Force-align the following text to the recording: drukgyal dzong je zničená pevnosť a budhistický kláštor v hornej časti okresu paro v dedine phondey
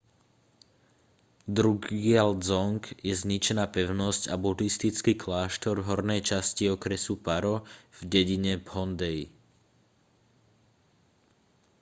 drukgyal 1.57 2.31
dzong 2.45 2.81
je 3.07 3.13
zničená 3.21 3.65
pevnosť 3.75 4.23
a 4.33 4.35
budhistický 4.45 5.13
kláštor 5.23 5.75
v 5.85 5.93
hornej 5.93 6.21
časti 6.29 6.65
okresu 6.75 7.13
paro 7.25 7.55
v 8.01 8.09
dedine 8.13 8.53
phondey 8.67 9.19